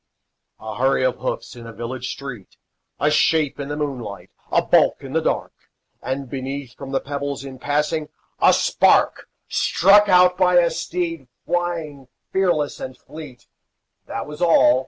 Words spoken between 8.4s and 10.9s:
a spark Struck out by a